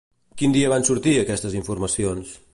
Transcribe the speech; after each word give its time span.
Quin 0.41 0.55
dia 0.55 0.71
van 0.71 0.87
sortir 0.89 1.15
aquestes 1.25 1.61
informacions? 1.61 2.35